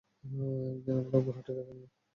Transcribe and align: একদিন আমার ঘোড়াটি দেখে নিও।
একদিন 0.71 0.95
আমার 0.99 1.21
ঘোড়াটি 1.25 1.51
দেখে 1.57 1.73
নিও। 1.73 1.89